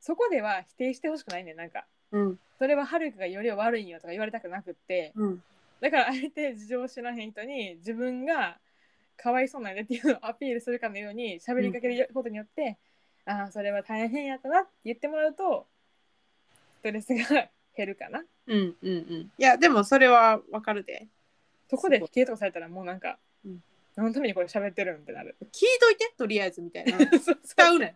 [0.00, 1.84] そこでは否定してほしくないねんなんか。
[2.12, 2.38] うん。
[2.58, 5.12] それははるかがよりは悪いんよとか言われたくなくって。
[5.16, 5.42] うん。
[5.80, 8.56] だからあえて事情を知らへん人に自分が
[9.22, 12.76] かわいそうなんやでっていうのをアピールするかのように喋りかけることによって、
[13.24, 15.66] ああそれは大変やったなって言ってもらうと
[16.80, 18.24] ストレスが減るかな。
[18.48, 19.30] うんうんうん。
[19.38, 21.06] いやでもそれはわかるで。
[21.70, 23.62] そこで否定とかされたらもうなんか、うん。
[23.94, 25.36] 何のためにこれ喋ってるんってなる。
[25.40, 26.98] 聞いといてとりあえずみたいな。
[27.20, 27.38] そう。
[27.44, 27.94] 使うねん。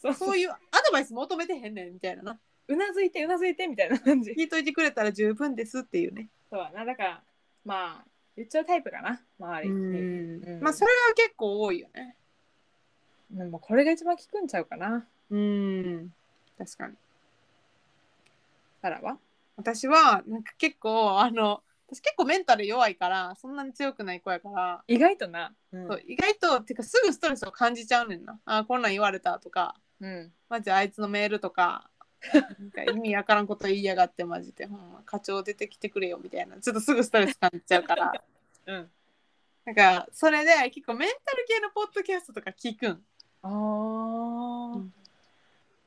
[0.00, 0.14] そう。
[0.14, 0.56] そういうア
[0.86, 2.40] ドバイス求めてへんねんみたいなな。
[2.68, 4.30] うなずいてうなずいてみたいな感じ。
[4.30, 6.30] 聞いといてくれたら十分ですっていうね。
[6.50, 6.86] そうやな。
[6.86, 7.22] だから
[7.64, 9.70] まあ言っちゃうタイプかな周り。
[9.70, 10.62] に、うんうん。
[10.62, 12.16] まあそれは結構多いよね。
[13.30, 15.06] でもこれが一番効くんちゃうかな。
[15.30, 16.12] うん。
[16.58, 16.94] 確かに。
[18.80, 19.18] サラは？
[19.56, 25.52] 私はなんか結構あの私結構メンタル弱いからそんなに強くない子やから、意外とな。
[25.72, 25.86] うん。
[25.88, 26.02] そう。
[26.06, 28.40] 意外とてかすぐストレスを感じちゃうねんな。
[28.44, 29.76] あこんなん言われたとか。
[30.00, 30.32] うん。
[30.48, 31.90] マジあいつのメールとか
[32.32, 34.66] なんか意味わからんこと言いやがってマジで。
[34.66, 36.56] ほんま課長出てきてくれよみたいな。
[36.58, 38.12] ちょっとすぐストレス感じちゃうから。
[38.66, 38.90] うん。
[39.64, 43.04] なんかそれで結構メンタル系のポッドキャストとか聞くん。
[43.42, 44.78] あー。
[44.78, 44.92] うん。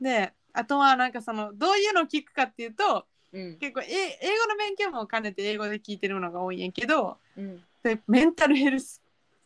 [0.01, 3.57] であとはなんかそのどういうのを聞くかっていうとうん。
[3.57, 3.85] 結構え
[4.21, 7.63] 英語の勉強も兼ねて英語で聞いてるのが多いんやけどうん。
[7.83, 9.01] でメンタルヘルス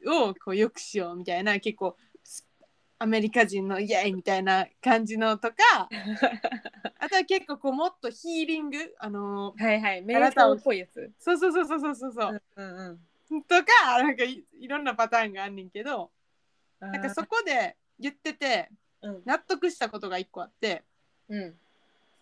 [0.06, 2.19] をこう良くしようみたいな結構ス
[3.02, 5.56] アメリカ人のイエイみたいな感じのとか
[7.00, 10.02] あとは結構こうもっとヒーリングあのーはいはい。
[10.02, 11.12] メあなたをールっぽいやつ。
[11.18, 11.96] そうそうそうそうそう。
[11.96, 16.12] そうそう、うんうんとかなんかいいろんなパターンがあんねんけど
[16.82, 18.70] うんなんかそこで言ってて
[19.02, 19.22] うん。
[19.26, 20.84] 納得したことが一個あって
[21.30, 21.52] うん。
[21.52, 21.58] ス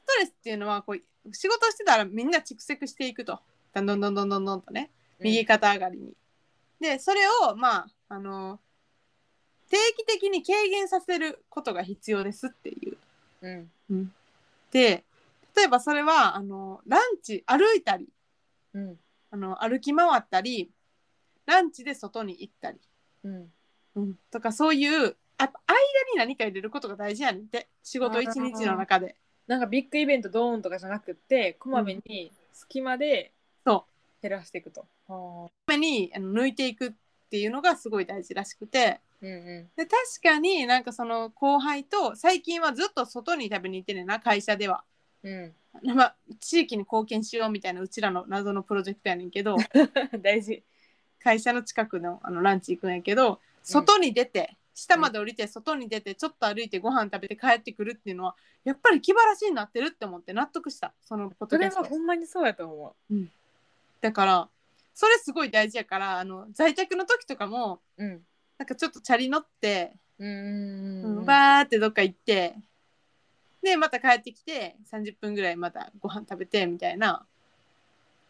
[0.05, 3.41] トレスっていうのはこう仕事してたらみんな蓄積していくと。
[3.73, 4.91] どんどんどんどんどんどんとね。
[5.19, 6.15] 右肩上がりに。
[6.79, 8.59] でそれをまああの
[9.69, 12.97] 定期的に軽減させることが必要ですっていう。
[13.89, 14.12] うん。
[14.71, 15.03] で
[15.56, 18.08] 例えばそれはあのランチ歩いたり
[18.73, 18.99] うん。
[19.32, 20.71] あの歩き回ったり
[21.45, 22.77] ランチで外に行ったり、
[23.23, 23.51] うん。
[23.95, 25.49] うん、とかそういうあ間
[26.13, 27.67] に何か入れることが大事やねんって。
[27.84, 29.15] 仕事一日の中で。
[29.47, 33.32] なんかビッグイベントドーンとかじゃなくってこまめに隙間で
[33.65, 34.21] そう。
[34.21, 34.86] 減らしていくと。
[35.08, 36.91] はためにあの抜いていくっ
[37.30, 38.99] ていうのがすごい大事らしくて。
[39.21, 44.84] あうんうで確かになんかその後輩と最近はずっと外に食べに行ってんねんな会社では。
[45.23, 45.53] んう
[45.84, 45.95] ん。
[45.95, 49.58] まあ、地域に貢献しようみたいなうちらの謎のプロジェクトやねんけど
[50.21, 50.63] 大事。
[51.19, 60.93] 会社の近くのあのランチ行くんやけど外に出て、下まで降りて外に出てちょっと歩いてご飯食べて帰ってくるっていうのはやっぱり気晴らしになってるって思って納得した。
[61.01, 61.82] そのポッそれドキャスト。
[61.82, 62.95] はほんまにそうやと思
[63.99, 64.49] だから
[64.93, 68.06] それすごい大事やからあの在宅の時とかもう。
[68.06, 68.26] うん
[68.57, 72.55] なんかちょっとチャリ乗ってうんバーってどっか行って
[73.61, 77.25] でまた帰ってきて30分ぐらいまたご飯食べてみたいな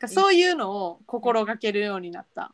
[0.06, 2.54] そういうのを心がけるようになった。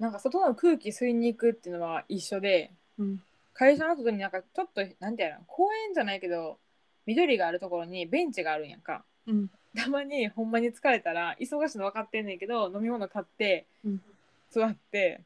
[0.00, 3.22] なんか外の空気吸いに行くっていうのは一緒でうん。
[3.54, 6.58] 会社の外になんかちょっとなんていうの公園じゃないけど
[7.06, 9.04] 緑があるところにベンチがあるんやんか。
[9.26, 9.50] うん。
[9.76, 14.02] たまにほんまに疲れたら忙しいの分かってんねんけど飲み物買って、うん。
[14.50, 15.20] 座って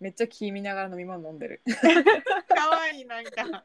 [0.00, 1.62] めっちゃ気見ながら飲み物飲んでる。
[2.54, 3.64] かわいいなんか。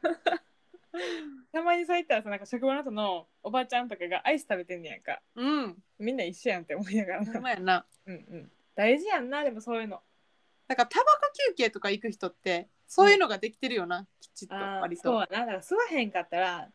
[1.52, 5.20] たまにそう言ったらさなんか職場の後のおばちゃんとかがアイス食べてんねやんか。
[5.34, 5.82] うん。
[5.98, 7.24] みんな一緒やんって思いながら。
[7.24, 7.86] ほんまやな。
[8.06, 8.52] うんうん。
[8.74, 10.02] 大事やんなでもそういうの。
[10.66, 15.02] だからタバコ休憩とか行く人ってそういうのができてるよな、きちっとあー割と。
[15.02, 15.40] そうやな。
[15.40, 16.70] だから吸わへんかったら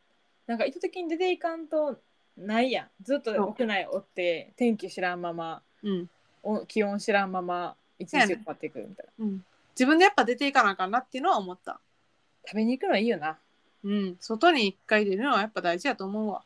[0.48, 2.02] なんか意図的に出ていかんと
[2.38, 2.90] ないやん。
[3.02, 5.64] ずっと屋内おって天気知らんまま。
[5.84, 6.10] うん。
[6.44, 11.80] お気温知らんまま一日終わっていくみたいなうん、自分でやっぱ出ていかなあかんなっていうのは思った。
[12.48, 13.38] 食べに行くのはいいよな
[13.84, 16.44] うん、外に一回出るのはやっぱ大事やと思うわ。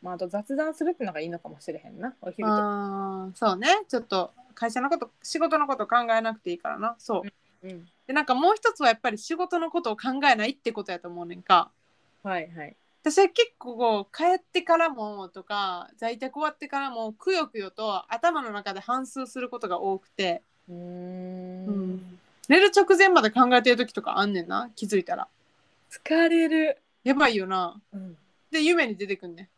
[0.00, 3.68] まあ、あと雑談するってのがいいのかもしれへんなお昼とかそうね。
[3.88, 6.94] ちょっと会社のこと、仕事のこと考えなくていいからな。
[6.98, 7.22] そ
[7.62, 7.68] う。
[7.68, 11.70] うんで、なんかもう一つはやっぱり仕事のことを考えないってことやと思うねんか。
[12.22, 20.74] はいはい私は結構こう帰ってからもとか在宅終わってからもくよくよと頭の中で反芻することが多くてうー。
[20.74, 22.18] んうん。
[22.48, 25.28] 寝る直前まで考えてる時とかあんねんな気づいたら。
[25.90, 27.80] 疲れる、やばいよな。
[27.92, 28.16] うん、
[28.50, 29.48] で夢に出てくんねん。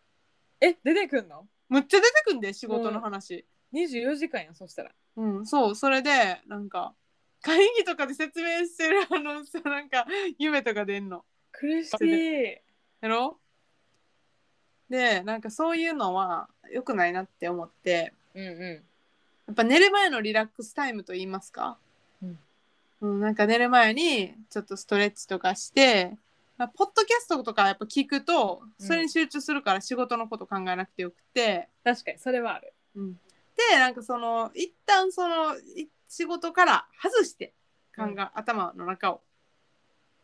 [0.64, 1.46] え出てくんの？
[1.68, 4.90] むっちゃ出てくんで仕事の話 ?24 時間やんそしたら。
[5.16, 6.94] うん、そうそれでなんか
[7.42, 10.06] 会議とかで説明してる あのさなんか
[10.38, 11.24] 夢とか出んの。
[11.52, 12.44] 苦しい。
[13.00, 13.38] やろ？
[14.88, 18.12] でなんかそういうのは良くないなって思って。
[18.34, 18.84] うんう
[19.50, 21.76] やっぱ寝る前のリラックスタイムと言いますか、
[22.22, 22.38] うん。
[23.00, 26.16] うん、なんか寝る前にちょっとストレッチとかして、
[26.56, 32.72] まあ、ポッドキャストとかやっぱ聞くとそれに集中するから仕事のこと考えなくてよくて、確かにそれはある。
[32.94, 33.12] うん、
[33.72, 37.52] でなんかその一旦そのい仕事から外して
[37.96, 38.20] 考え、うん。
[38.20, 39.20] 頭の中を。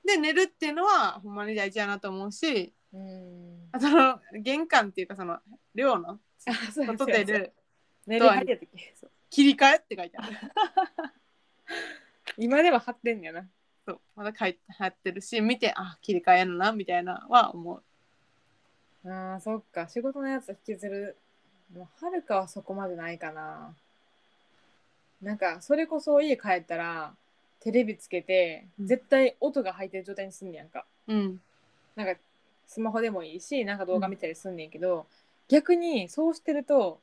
[0.05, 3.69] で寝るっていうのはほんまに大事やなと思うしうん。
[3.73, 5.39] あとの玄関っていうかその
[5.75, 7.53] 寮のあそうやホテル
[8.07, 8.69] 寝る入った時
[9.31, 10.37] 切り替えって書いてある。
[12.39, 13.49] 今では貼ってんねやな。
[13.87, 14.01] そう。
[14.17, 17.83] まだ書いて貼ってるし見てあ切り替えやのなみたいなは思う。
[19.09, 19.89] あーそっか。
[19.89, 21.17] 仕事のやつ引きずる。
[21.75, 23.75] もうはるかはそこまでないかな。
[25.23, 27.15] なんかそれこそ家帰ったら
[27.61, 28.87] テレビつけてうん。
[28.87, 30.87] 絶対音が入ってる状態にすんねやんか。
[31.07, 31.41] うん。
[31.95, 32.21] なんか
[32.67, 35.07] スマホでもいいしなんか動画見たりすんねんけど、
[35.49, 37.01] 逆にそうしてると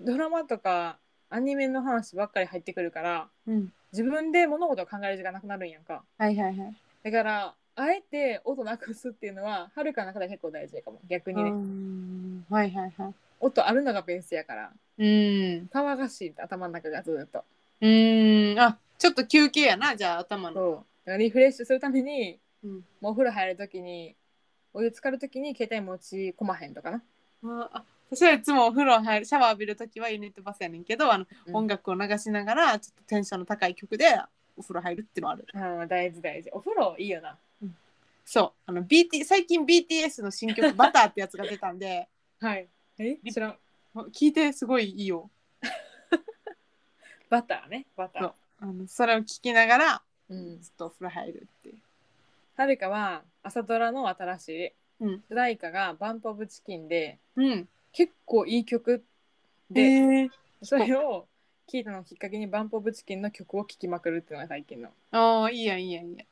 [0.00, 0.98] ドラマとか
[1.30, 6.74] アニメの話ばっかり入ってくるからうん、自分で物事を考える時間なくなるんやんかはいはいはい。
[7.02, 13.14] だからあえて音なくすっていうのははるかの中では結構大事かも逆にね、うんはいはいはい。
[13.40, 15.06] 音あるのがベースやからうん。
[15.06, 17.44] 騒がしい頭の中がずっと
[17.80, 18.58] うん。
[18.58, 20.54] あちょっと休憩やなじゃあ頭の。
[20.54, 24.16] そうだからリフレッシュするためにうん、もうお風呂入る時に
[24.74, 27.02] お湯浸かる時に携帯持ち込まへんとかな、
[27.44, 31.56] ああ私はいつもお風呂入るシャワー浴びるときはユニットバスやねんけどあの、うん。
[31.56, 34.06] 音楽を流しながらちょっとテンションの高い曲で
[34.56, 35.46] お風呂入るっていうのある。
[35.54, 36.50] ああ大事大事。
[36.52, 37.36] お風呂いいよな。
[38.24, 38.52] そう。
[38.66, 42.08] あの BT 最近 BTS の新曲「バター」ってやつが出たんで。
[42.40, 42.68] はい。
[42.98, 43.16] え？
[43.30, 43.58] 知らん。
[44.12, 45.30] 聞いてすごいいいよ。
[47.30, 47.86] バターね。
[47.96, 48.32] バター。
[48.60, 50.60] あのそれを聞きながらうん。
[50.60, 51.78] ずっとお風呂入るっていう。
[52.56, 55.24] はるかは朝ドラの新しいうん。
[55.28, 57.68] 主題歌がバンプオブチキンでうん。
[57.92, 59.04] 結構いい曲
[59.70, 60.30] で、で、
[60.62, 61.26] それを
[61.70, 64.88] 聞いたのをきっかけにバンプオブチキンの曲を聴きまくるっていうのが最近の。
[65.10, 66.26] ああいいやんいいやんいいやん。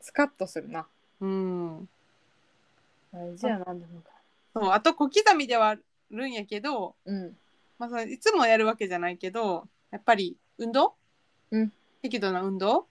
[0.00, 0.86] スカッとするな。
[1.20, 1.88] うん。
[3.12, 4.00] 大事やなでも。
[4.00, 4.10] か
[4.54, 5.76] そうあと小刻みではあ
[6.10, 7.36] るんやけど、うん。
[7.78, 10.94] まあ、いつもやるわけじゃないけどやっぱり運動、
[11.50, 12.86] うん、適度な運動？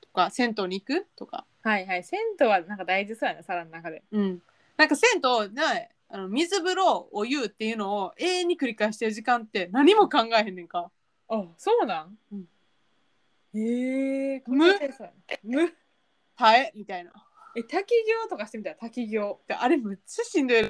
[0.00, 1.06] とか銭湯に行く？
[1.16, 2.02] とか、はいはい。
[2.02, 4.02] 銭湯はなんか大事そうやなサラの中で。
[4.10, 4.42] うん、
[4.76, 10.90] なんか銭湯ねあの水風呂お湯っていうのを永遠に繰り返してる時間って何も考えへんねんか。
[11.28, 12.48] あそうなん、うん。
[13.54, 14.66] へえ無？
[15.44, 15.72] 無？
[16.36, 16.72] 耐え？
[16.74, 17.12] みたいな。
[17.56, 20.68] え滝行とかしてみたら滝行であれむっちゃしんどい。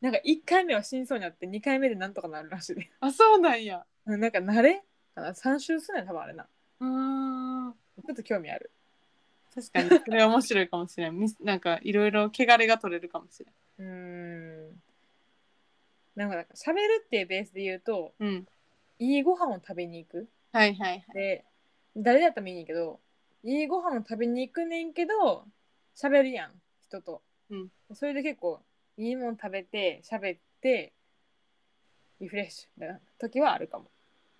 [0.00, 2.74] なんか1回目は死にそうになって2回目でなんとかなるらしい。
[2.74, 3.84] で あそうなんや。
[4.06, 4.82] うんなんか慣れ？
[5.14, 6.48] かな？3周するねん多分あれな。
[6.80, 7.72] うーん。
[7.72, 8.70] ちょっと興味ある
[9.60, 11.18] 確かにそれ面白いかもしれん。
[11.18, 13.88] みなんかいろいろ汚れが取れるかもしれん。
[13.88, 14.82] うーん
[16.14, 18.46] なんかなんか喋るっていうベースで言うとうん。
[19.00, 21.02] いいご飯を食べに行くはいはいはい。
[21.14, 21.44] で
[21.96, 23.00] 誰だったらもいいねんけど
[23.44, 25.44] いいご飯を食べに行くねんけど
[25.96, 28.60] 喋るやん人と、うんそれで結構
[28.96, 30.92] いいもん食べて喋って
[32.20, 33.90] リフレッシュな時はあるかも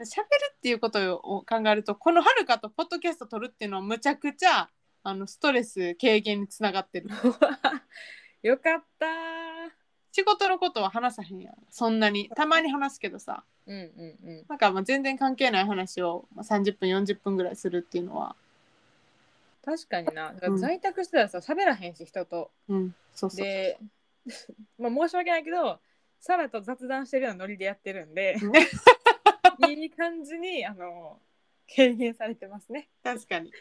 [0.00, 0.24] 喋る
[0.56, 4.68] っていうことを考えるとこのはるかとポッドキャスト撮るっていうのはむちゃくちゃ
[5.02, 7.08] あのストレス軽減につながってる。
[8.42, 9.06] よかった。
[10.12, 11.54] 仕事のことは話さへんやん。
[11.70, 12.28] そんなに。
[12.30, 13.44] たまに話すけどさ。
[13.66, 14.44] うんうんうん。
[14.48, 18.34] なんかまあ全然関係ない話をまあ30分40分ぐらいするっていうのは。
[19.64, 20.34] 確かにな。
[20.56, 22.50] 在宅してたらさ喋らへんし人と。
[22.68, 22.94] うん。
[23.14, 23.78] そうそうで
[24.78, 25.80] まあ申し訳ないけど
[26.20, 28.36] サラと雑談してるようなノリでやってるんで
[29.68, 31.20] いい感じにあの
[31.74, 32.88] 軽減されてますね。
[33.02, 33.52] 確かに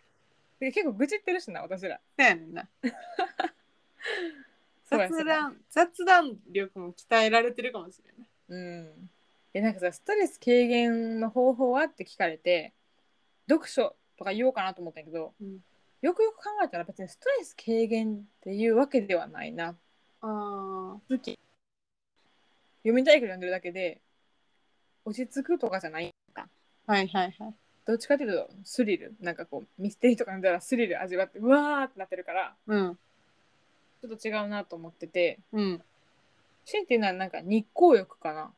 [0.60, 2.00] で結構愚痴ってるしな私ら。
[2.18, 2.68] そうやねんな。
[4.90, 8.24] そうや雑談雑談力も鍛えられてるかもしれな。
[8.24, 9.10] いうん。
[9.54, 12.74] でなんかさストレス軽減の方法はって聞かれて
[13.50, 15.64] 読書とか言おうかなと思ったけど、うん。
[16.02, 19.76] よくよく考えたら別にストレス軽減っていうわけではないな。
[20.22, 21.38] あ好き。
[22.80, 24.02] 読みたいけど読んでるだけで
[25.06, 26.48] 落ち着くとかじゃないか。
[26.88, 27.54] ーはいはいはい
[27.88, 29.16] どっちかっていうとスリル。
[29.22, 32.98] なんかこうミステリーとか読んだらスリル味わってうわーってなってるからうん。
[34.02, 35.40] ちょっと違うなと思ってて。
[35.54, 35.82] うん。
[36.66, 38.54] シンっていうのはなんか日光浴かな。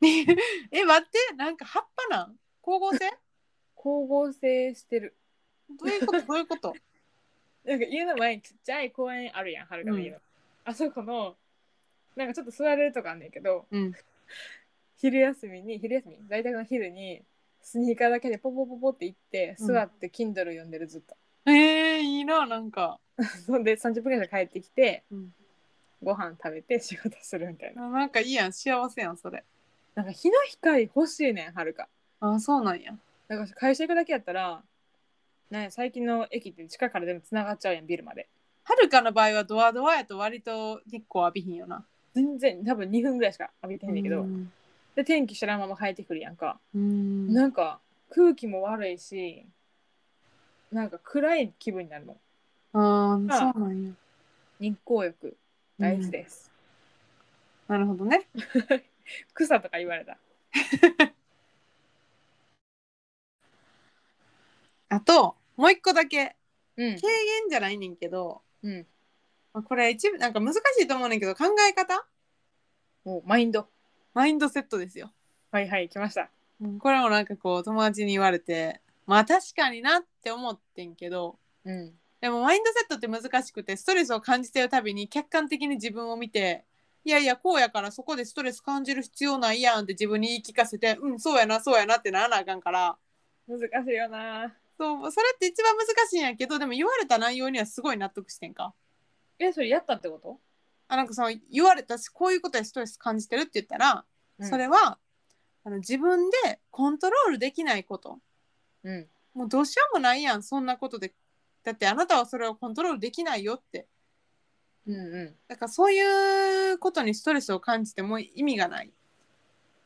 [0.00, 2.38] え待ってなんか葉っぱなん？
[2.62, 2.98] 光合成？
[3.76, 5.16] 光合成してる。
[5.68, 6.26] どういうこと？
[6.26, 6.74] どういうこと？
[7.64, 10.18] なんか家の前にちっちゃい公園あるやんはるかの家の、
[10.64, 11.36] あそこの
[12.16, 13.92] なんかちょっと座れるとかあんねんけどうん。
[14.96, 16.18] 昼休みに昼休み？
[16.28, 17.22] 在宅の昼に
[17.62, 19.66] スニーカーだけでポポポポって行ってうん。
[19.66, 22.98] 座って Kindle 読んでるずっと、えー、いいななんか。
[23.46, 25.34] そんで30分ぐらいで帰ってきて、うん。
[26.02, 27.86] ご飯食べて仕事するみたいな。
[27.86, 28.52] あなんかいいやん。
[28.52, 29.44] 幸せやんそれ。
[29.94, 31.88] なんか日の光欲しいねんはるか。
[32.20, 32.96] あそうなんや。
[33.28, 34.62] だから会社行くだけやったら
[35.50, 38.28] ね最近の駅って地下から全部つながっちゃうやんビルまで。
[38.64, 41.84] はるかの場合はドアドアやと割と日光浴びひんよな。
[42.14, 44.52] 全然多分2分ぐらいしか浴びてへんねんけど、うん
[44.94, 47.32] で天気知らんまま帰ってくるやんか、うん。
[47.32, 49.46] なんか空気も悪いし
[50.72, 52.16] なんか暗い気分になるの。
[52.72, 53.92] あーそうなんや。
[54.60, 55.36] 日光浴
[55.78, 56.50] 大事です、
[57.66, 58.28] なるほどね。
[59.34, 60.18] 草とか言われた。
[64.90, 66.36] あともう一個だけ。
[66.76, 67.00] うん。
[67.00, 68.86] 軽減じゃないねんけど、うん。
[69.52, 72.06] まあ、これ一部なんか難しいと思うねんけど考え方？
[73.04, 73.68] おマインド
[74.14, 75.12] マインドセットですよ。
[75.50, 86.64] はいはい来ましたうんこれもなんかこう友達に言われてまあ確かになって思ってんけどうんでもマインドセットって難しくてストレスを感じてるたびに客観的に自分を見て
[87.04, 92.96] いやいやこうやからそこでストレス感じる必要ないやんって自分に言い聞かせてうんそうやなそうやなってならなあかんから
[93.48, 98.72] 難しいよなそうそれって一番難しいんやけどでも言われた内容にはすごい納得してんか。
[99.38, 100.38] えそれやったってこと、
[100.92, 104.04] あなんかその言われたしこういうことでストレス感じてるって言ったら、
[104.40, 104.48] うん。
[104.48, 104.98] それは
[105.64, 108.18] あの自分でコントロールできないこと。
[108.82, 109.08] うん。
[109.32, 111.14] もうどうしようもないやんそんなことで。
[111.62, 113.86] だってあなたはそれをコントロールできないよって。
[114.88, 115.34] うんうん。
[115.46, 118.88] だからそういうことにストレスを感じても意味がない。
[118.88, 118.90] っ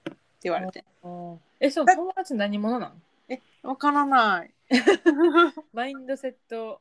[0.05, 0.85] て言われて。
[1.03, 3.03] うんえその友達何者なん？
[3.29, 4.55] えわからない。
[5.75, 6.81] マインドセット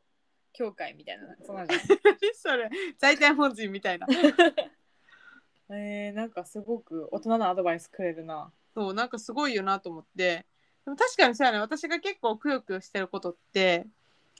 [0.54, 1.84] 協会みたいなそんなんじゃな
[2.34, 4.08] それ在店本人みたいな。
[5.70, 8.52] えー、なんかすごく大人のアドバイスくれるな。
[8.74, 10.46] そうなんかすごいよなと思って。
[10.86, 11.60] でも確かにそうやね。
[11.60, 13.88] 私が結構くよくよしてることって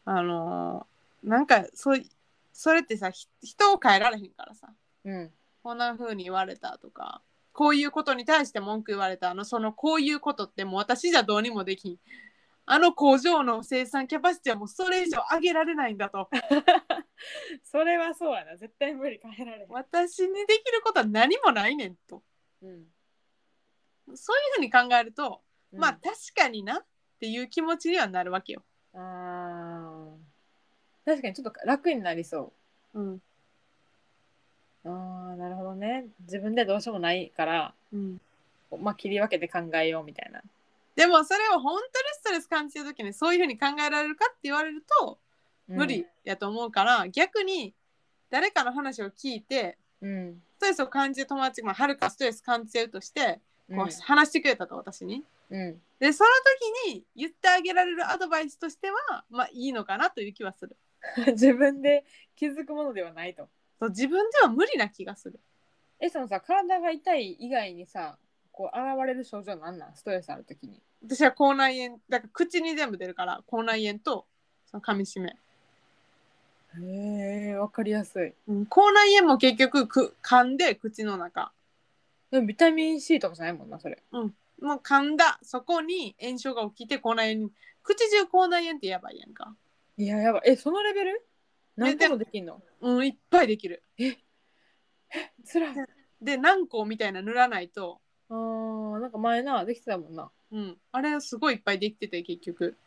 [0.06, 2.04] あのーなんかそう
[2.52, 4.74] それってさひ人を変えられへんからさ。
[5.06, 5.34] うん。
[5.64, 7.22] こんな風に言われたとか
[7.54, 11.98] こういうことに対して文句言われたあのそのこういうことってもう私じゃどうにもできん
[12.66, 16.30] あの工場の生産キャパシティはもうそれ以上上げられないんだと。
[17.64, 18.56] それはそうやな。
[18.56, 22.24] 絶対無理変えられへん、私にできることは何もないねんと。
[22.62, 22.88] うん。
[24.16, 25.42] そういう風に考えると、
[25.74, 25.80] うん。
[25.80, 26.86] まあ確かになっ
[27.20, 28.64] ていう気持ちにはなるわけよ。
[28.94, 30.18] あー。
[31.06, 32.54] 確かにちょっと楽になりそ
[32.94, 33.00] う。
[33.02, 33.14] ん。
[33.16, 33.22] う
[34.86, 36.06] あーなるほどね。
[36.22, 38.22] 自分でどうしようもないからうん、
[38.80, 40.42] まあ切り分けて考えようみたいな
[40.96, 45.20] でもそれを本当にストレス感じてる時にそういう風に考えられるかって言われると
[45.68, 47.74] 無理やと思うから、逆に
[48.30, 55.24] 誰かの話を聞いてうんストレスを感じる友達が、まあ、はるかストレス感じてるとしてうんこう話してくれたと私に。
[55.50, 56.30] うんでその
[56.86, 60.76] 時に言ってあげられるアドバイスとしてはまあいいのかなという気はする。
[61.34, 65.40] 自分で気づくものではないとそう自分では無理な気がする。
[66.00, 68.18] えそのさ体が痛い以外にさ
[68.54, 69.96] こう現れる症状なんなん？
[69.96, 70.80] ストレスある時に。
[71.04, 74.26] 私は口内炎だから口に全部出るから口内炎と
[74.68, 75.36] その噛み締め、
[76.80, 78.34] へえわかりやすい。
[78.48, 81.52] うん、口内炎も結局く噛んで口の中。
[82.32, 84.02] でもビタミン C とかじゃないもんなそれ。
[84.12, 84.32] もう
[84.78, 87.52] 噛んだそこに炎症が起きて口内炎に
[87.84, 89.54] 口中口内炎ってやばいやんか。
[89.98, 90.44] いややばい。
[90.46, 91.26] えそのレベル？
[91.76, 92.62] 何個もできんの？
[92.82, 93.84] うんいっぱいできる。
[95.44, 95.76] つらい。
[96.22, 100.30] で軟膏みたいな塗らないとあーなんか前なできてたもんな。
[100.52, 100.78] うん。
[100.92, 102.78] あれすごいいっぱいできてて結局。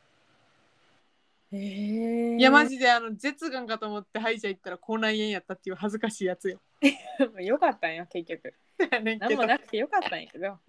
[1.53, 6.61] へえいやマジであの舌がんかと思って歯医者行ったら口内炎やったっていう恥ずかしいやつよ。
[7.41, 8.55] よかったんや結局。
[8.91, 10.59] やねんけど何もなくてよかったんやけど。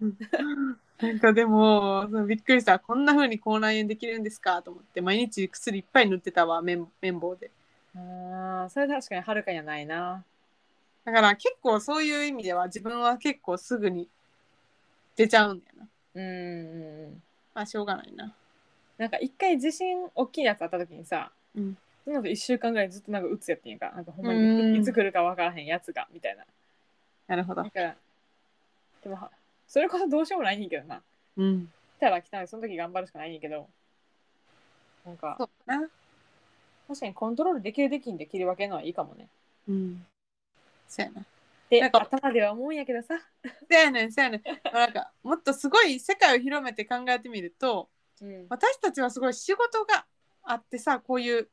[0.98, 2.78] なんかでもそうびっくりした。
[2.78, 7.50] こんな風に口内炎できるんですかと思って毎日薬いっぱい塗ってたわ綿綿棒で。
[7.94, 10.24] あーそれ確かにはるかにはないな。
[11.04, 14.08] だから結構そういう意味では自分は結構すぐに
[15.18, 15.88] 出ちゃうんだよな。
[16.14, 18.32] うんまあしょうがないな。
[18.98, 21.76] なんか一回地震大きいやつあった時にさ、うん。
[22.04, 23.90] その後1週間ぐらいずっとなんか打つやってんやんか。
[23.96, 24.72] なんかほんまうん。
[24.72, 26.44] にいつ来るか分からへんやつがみたいな。
[27.26, 27.64] なるほど。
[27.64, 27.96] だから
[29.02, 29.30] でもは
[29.66, 31.02] それこそどうしようもないねんけどな。
[31.36, 31.66] うん。
[31.96, 33.68] 来たら来たらその時頑張るしかないねんけど。
[35.04, 35.88] なんかそうだな。
[36.86, 39.26] 確かにコントロールできるできんで切り分けるのはいいかもね。
[39.68, 40.06] うん。
[40.88, 41.24] そうやな
[41.70, 44.42] でなんか頭では思うんやけどさ、そうやねんそうやねん。
[44.72, 47.88] なんかもっとすごい世界を広めて考えてみると
[48.20, 48.46] うん。
[48.48, 50.06] 私たちはすごい仕事が
[50.42, 51.48] あってさこういう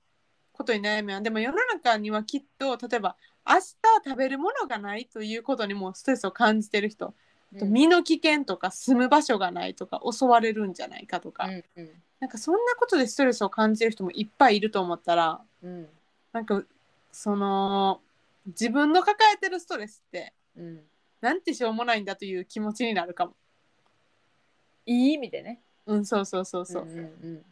[0.53, 3.61] ことに悩むやんでも世の中にはきっと例えば明日
[4.05, 7.13] 食べるものがないということにもストレスを感じてる人、
[7.51, 11.89] 身の危険とか住む場所がないとか襲われるんじゃないかとか、うんうん。
[12.19, 15.87] なんかそんなことでストレスを感じてる人もいっぱいいると思ったらうん。
[16.33, 16.63] なんか
[17.11, 18.01] その
[18.47, 20.81] 自分の抱えてるストレスってうん。
[21.21, 23.33] なんてしょうもないんだという気持ちになるかも。
[24.85, 25.61] いい意味でね。
[25.85, 26.85] うんそうそうそうそう。
[26.85, 27.45] んうんうん。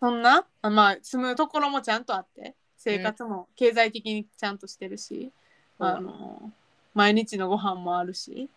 [0.00, 5.32] そんなあまあ住むところもちゃんとあって生活も経済的にちゃんとしてるし、
[5.78, 5.86] うん。
[5.86, 6.52] あの
[6.94, 8.48] 毎日のご飯もあるし、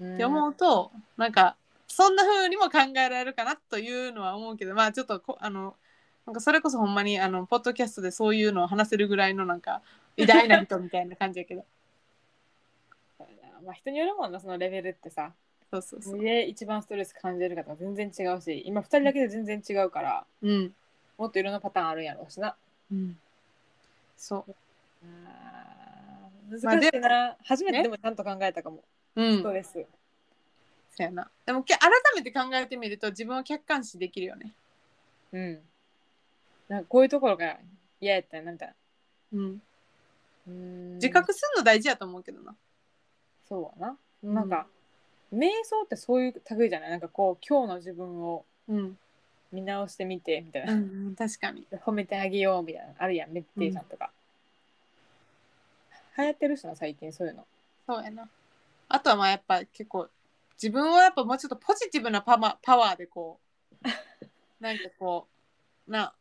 [0.00, 0.14] うん。
[0.14, 5.76] って思うとなんかそんな風にも考えられるかなというのは思うけどまあちょっとこあの
[6.28, 9.80] なんかそれこそほんまにあのポッドキャストでそういうのを話せるぐらいのなんか
[10.18, 11.64] 偉大な人みたいな感じやけど。
[13.64, 15.32] まあ人によるもんなそのレベルってさ。
[15.72, 16.20] そうそうそう。
[16.20, 20.74] で一番ストレス感じるかとか全然違うし今2人だけで全然違うからうん、
[21.16, 22.54] もっといろんなパターンあるんやろうしな。
[22.92, 23.18] うん、
[24.14, 24.54] そう。
[25.02, 27.84] あ難しいな、初めてね。
[27.84, 28.84] でもちゃんと考えたかも、
[29.16, 29.38] うん。
[29.38, 29.72] ストレス。
[29.72, 29.78] そ
[30.98, 31.30] うやな。
[31.46, 34.52] でもけ改めて考えてみると自分を客観視できるよね。
[35.32, 35.60] うん
[36.68, 37.58] なんかこういうところが
[38.00, 38.74] 嫌やったなみたいな
[39.32, 39.62] うん。
[40.46, 42.54] うーん自覚するの大事やと思うけどな。
[43.48, 44.66] そうやななんか、
[45.32, 46.90] 瞑想ってそういう類じゃない？
[46.90, 48.98] なんかこう今日の自分をうん。
[49.50, 51.66] 見直してみてみたいな、うん、確かに。
[51.72, 54.10] 褒めてあげようみたいなあるやんメディテーションとか、
[56.18, 57.46] 流行ってるしな最近そういうの
[57.86, 58.28] そうやな。
[58.88, 60.08] あとはまあやっぱ結構
[60.60, 63.38] 自分をやっぱもうちょっとポジティブなパワパワーでこ
[63.82, 63.86] う
[64.60, 65.26] なんかこ
[65.86, 66.12] うな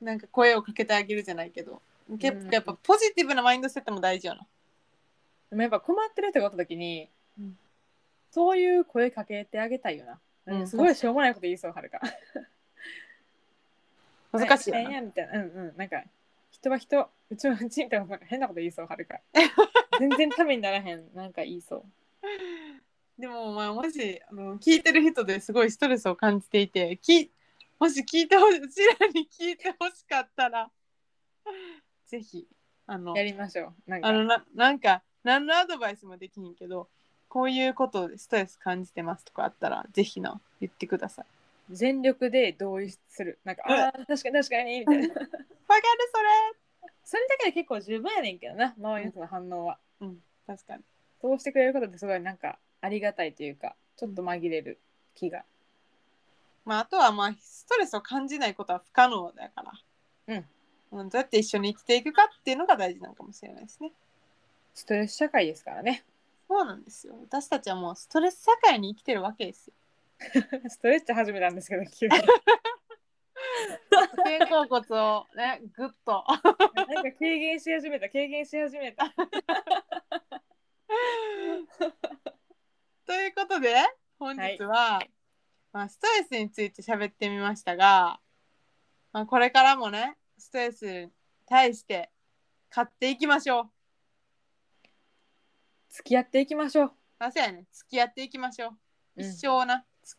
[0.00, 1.82] なんか声をかけてあげるじゃないけど。
[2.18, 4.46] 結うん構やっぱポジティブなマインドセットも大事よな。
[5.50, 7.58] でもやっぱ困ってる人がおった時に、うん。
[8.30, 10.66] そういう声かけてあげたいよな、うん。
[10.66, 12.00] すごいしょうもないこと言いそうはるか。
[14.32, 15.00] 難しいよな。
[15.00, 15.32] みたいな。
[15.34, 15.76] うんうん。
[15.76, 16.02] なんか
[16.50, 19.20] 人は人うちはうちんか変なこと言いそうはるか。
[19.98, 21.14] 全然ためにならへん。
[21.14, 21.84] なんか言いそう。
[23.18, 27.30] でもまあもしあの聞いてる人ですごいストレスを感じていてき
[27.80, 30.70] もし聞いてほしうちらに聞いてほしかったら。
[32.06, 32.46] ぜひ
[32.86, 33.90] あのやりましょう。
[33.90, 34.08] なんか。
[34.08, 36.88] あのななんか何のアドバイスもできひんけど
[37.28, 41.24] こういうことでストレス感じてますとかあったらぜひな言ってください。
[41.70, 43.38] 全力で同意する。
[43.44, 45.08] なんかあー確かに確かにみたいな。
[45.08, 45.22] わかる
[46.12, 47.20] それ。
[47.28, 49.78] だけで結構十分やねんけどな周りの人の反応は。
[49.98, 50.18] それうん。
[50.46, 50.82] 確かに。
[51.22, 54.80] そうしてくれることってすごいなんかありがたいというかちょっと紛れる
[55.14, 55.44] 気が
[56.64, 59.72] まああとはまあストレスを感じないことは不可能だから。
[60.28, 60.44] うん
[60.92, 61.08] うん。
[61.08, 63.92] どうやって一緒に生きていくかっていうのが大事なのかもしれないですね。
[64.74, 66.04] ストレス社会ですからね
[66.48, 67.14] そうなんですよ。
[67.20, 69.74] 私たちはもうストレス社会に生きてるわけですよ。
[70.68, 72.16] ストレッチ始めたんですけど急に
[73.90, 76.24] 肩甲骨をね、ぐっと。
[76.26, 79.10] なんか軽減し始めた軽減し始めた
[83.06, 83.76] ということで、
[84.18, 85.00] 本日は、
[85.72, 88.20] まあ、ストレスについて喋ってみましたが、
[89.12, 91.10] まあ、これからもね、ストレスに
[91.46, 92.10] 対して
[92.70, 93.70] 勝っていきましょう。
[95.90, 98.70] 付き合っていきましょう、あそうやね、付き合っていきましょう。
[98.70, 98.80] うん
[99.16, 99.84] 一生な。
[100.02, 100.16] つ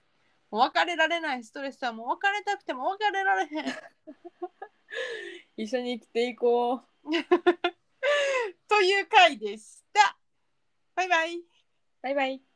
[0.52, 3.66] もう別れられないストレスはもう別れたくても別れられへん。
[5.58, 6.82] 一緒に生きていこう
[8.68, 10.18] という回でした。
[10.96, 11.42] バイバイ。
[12.02, 12.51] バイバイ